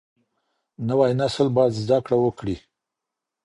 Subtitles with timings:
[0.87, 2.55] نوی نسل باید زده کړه وکړي.